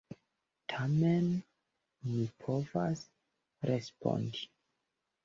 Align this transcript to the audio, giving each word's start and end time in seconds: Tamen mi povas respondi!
Tamen 0.71 1.27
mi 2.13 2.25
povas 2.45 3.05
respondi! 3.73 4.49